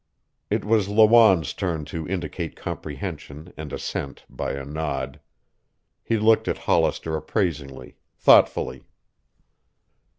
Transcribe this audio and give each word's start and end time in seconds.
It 0.49 0.65
was 0.65 0.87
Lawanne's 0.89 1.53
turn 1.53 1.85
to 1.85 2.07
indicate 2.07 2.55
comprehension 2.55 3.53
and 3.55 3.71
assent 3.71 4.25
by 4.27 4.53
a 4.53 4.65
nod. 4.65 5.19
He 6.03 6.17
looked 6.17 6.47
at 6.47 6.57
Hollister 6.57 7.15
appraisingly, 7.15 7.97
thoughtfully. 8.17 8.87